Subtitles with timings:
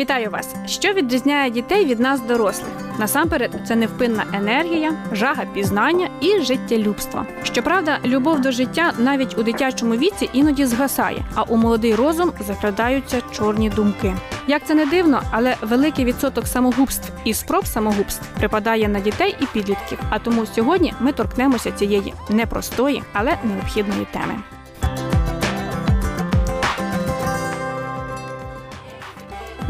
[0.00, 0.54] Вітаю вас!
[0.66, 2.70] Що відрізняє дітей від нас, дорослих?
[2.98, 7.26] Насамперед, це невпинна енергія, жага пізнання і життєлюбство.
[7.42, 13.20] Щоправда, любов до життя навіть у дитячому віці іноді згасає, а у молодий розум закрадаються
[13.32, 14.14] чорні думки.
[14.46, 19.46] Як це не дивно, але великий відсоток самогубств і спроб самогубств припадає на дітей і
[19.46, 19.98] підлітків.
[20.10, 24.34] А тому сьогодні ми торкнемося цієї непростої, але необхідної теми.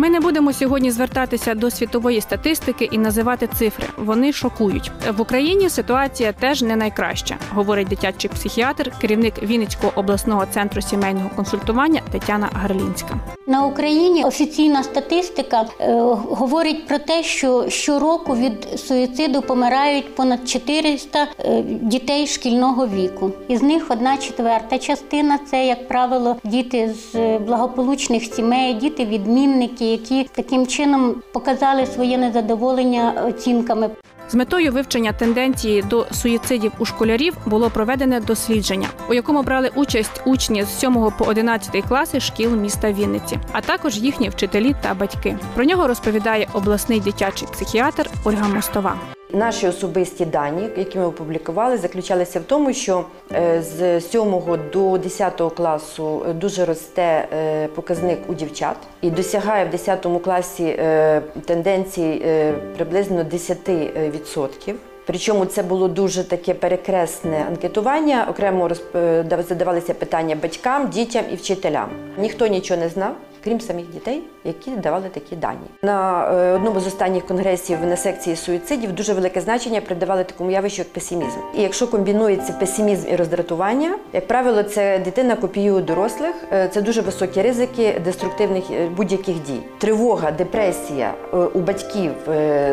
[0.00, 3.86] Ми не будемо сьогодні звертатися до світової статистики і називати цифри.
[3.96, 5.70] Вони шокують в Україні.
[5.70, 13.14] Ситуація теж не найкраща, говорить дитячий психіатр, керівник Вінницького обласного центру сімейного консультування Тетяна Гарлінська.
[13.46, 15.92] На Україні офіційна статистика е,
[16.28, 23.30] говорить про те, що щороку від суїциду помирають понад 400 е, дітей шкільного віку.
[23.48, 29.89] Із них одна четверта частина це, як правило, діти з е, благополучних сімей, діти відмінники,
[29.90, 33.90] які таким чином показали своє незадоволення оцінками.
[34.30, 40.22] З метою вивчення тенденції до суїцидів у школярів було проведене дослідження, у якому брали участь
[40.26, 45.36] учні з 7 по 11 класи шкіл міста Вінниці, а також їхні вчителі та батьки.
[45.54, 49.19] Про нього розповідає обласний дитячий психіатр Ольга Мостова.
[49.32, 54.42] Наші особисті дані, які ми опублікували, заключалися в тому, що е, з 7
[54.72, 61.22] до 10 класу дуже росте е, показник у дівчат і досягає в 10 класі е,
[61.46, 62.22] тенденції
[62.76, 64.74] приблизно 10%.
[65.06, 68.26] Причому це було дуже таке перекресне анкетування.
[68.30, 68.70] Окремо
[69.48, 71.88] задавалися питання батькам, дітям і вчителям.
[72.18, 73.14] Ніхто нічого не знав
[73.44, 75.66] крім самих дітей, які давали такі дані.
[75.82, 80.82] На е, одному з останніх конгресів на секції суїцидів дуже велике значення придавали такому явищу,
[80.82, 81.38] як песимізм.
[81.54, 87.00] І якщо комбінується песимізм і роздратування, як правило, це дитина копіює дорослих, е, це дуже
[87.00, 89.60] високі ризики деструктивних е, будь-яких дій.
[89.78, 91.14] Тривога, депресія
[91.54, 92.12] у батьків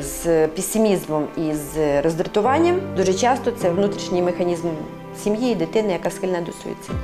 [0.00, 4.68] з песимізмом і з роздратуванням дуже часто це внутрішній механізм
[5.22, 6.98] сім'ї і дитини, яка схильна до суїциду.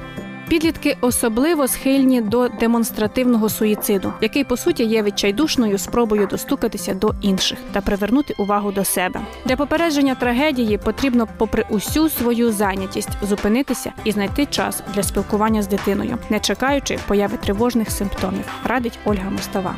[0.51, 7.59] Підлітки особливо схильні до демонстративного суїциду, який по суті є відчайдушною спробою достукатися до інших
[7.73, 9.21] та привернути увагу до себе.
[9.45, 15.69] Для попередження трагедії потрібно, попри усю свою зайнятість, зупинитися і знайти час для спілкування з
[15.69, 19.75] дитиною, не чекаючи появи тривожних симптомів, радить Ольга Мостова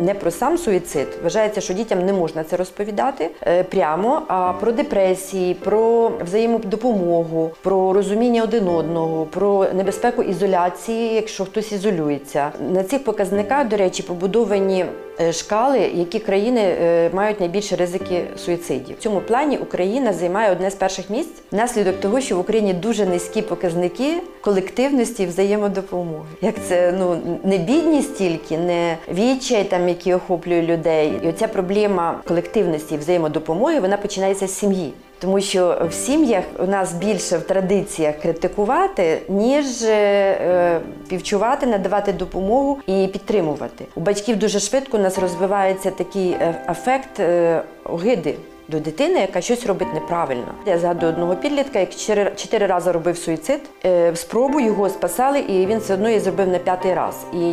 [0.00, 1.08] не про сам суїцид.
[1.22, 7.92] Вважається, що дітям не можна це розповідати е, прямо, а про депресії, про взаємодопомогу, про
[7.92, 12.52] розуміння один одного, про небезпеку ізоляції, якщо хтось ізолюється.
[12.72, 14.84] На цих показниках, до речі, побудовані
[15.32, 18.96] шкали, які країни е, мають найбільші ризики суїцидів.
[18.96, 23.06] В цьому плані Україна займає одне з перших місць внаслідок того, що в Україні дуже
[23.06, 26.28] низькі показники колективності і взаємодопомоги.
[26.42, 32.20] Як це ну не бідність тільки, не відчай, там які охоплює людей, і оця проблема
[32.28, 34.92] колективності і взаємодопомоги вона починається з сім'ї.
[35.20, 42.78] Тому що в сім'ях у нас більше в традиціях критикувати, ніж е, півчувати, надавати допомогу
[42.86, 43.84] і підтримувати.
[43.94, 48.34] У батьків дуже швидко у нас розвивається такий е, ефект е, огиди
[48.68, 50.54] до дитини, яка щось робить неправильно.
[50.66, 53.60] Я згадую одного підлітка, який чотири, рази робив суїцид.
[53.84, 57.26] Е, спробу його спасали, і він все одно її зробив на п'ятий раз.
[57.34, 57.52] І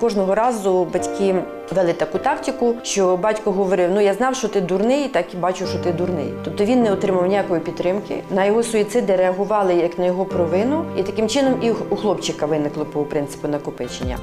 [0.00, 1.34] кожного разу батьки
[1.74, 5.66] вели таку тактику, що батько говорив: Ну я знав, що ти дурний, так і бачу,
[5.66, 6.34] що ти дурний.
[6.44, 8.22] Тобто він не отримав ніякої підтримки.
[8.30, 12.84] На його суїциди реагували як на його провину, і таким чином і у хлопчика виникло
[12.84, 14.18] по принципу накопичення.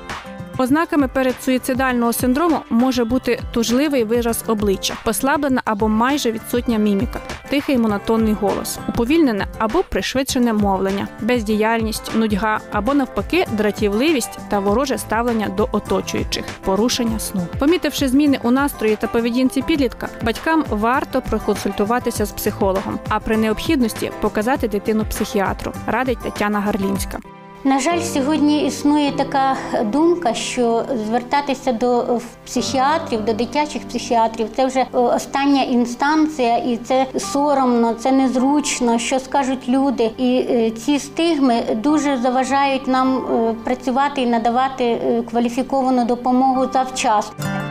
[0.61, 7.19] Ознаками передсуїцидального синдрому може бути тужливий вираз обличчя, послаблена або майже відсутня міміка,
[7.49, 15.47] тихий монотонний голос, уповільнене або пришвидшене мовлення, бездіяльність, нудьга або навпаки дратівливість та вороже ставлення
[15.47, 17.47] до оточуючих, порушення сну.
[17.59, 24.11] Помітивши зміни у настрої та поведінці підлітка, батькам варто проконсультуватися з психологом, а при необхідності
[24.21, 27.19] показати дитину психіатру, радить Тетяна Гарлінська.
[27.63, 34.65] На жаль, сьогодні існує така думка, що звертатися до е, психіатрів, до дитячих психіатрів це
[34.65, 40.11] вже е, остання інстанція, і це соромно, це незручно, що скажуть люди.
[40.17, 43.21] І е, ці стигми дуже заважають нам
[43.63, 44.97] працювати і надавати
[45.29, 47.68] кваліфіковану допомогу завчасно.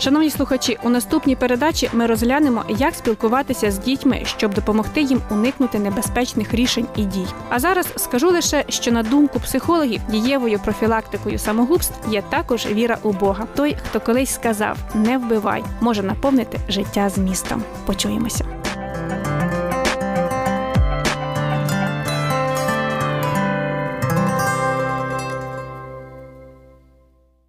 [0.00, 5.78] Шановні слухачі, у наступній передачі ми розглянемо, як спілкуватися з дітьми, щоб допомогти їм уникнути
[5.78, 7.26] небезпечних рішень і дій.
[7.48, 13.12] А зараз скажу лише, що на думку психологів, дієвою профілактикою самогубств є також віра у
[13.12, 13.46] Бога.
[13.54, 17.62] Той, хто колись сказав не вбивай, може наповнити життя змістом.
[17.86, 18.59] Почуємося.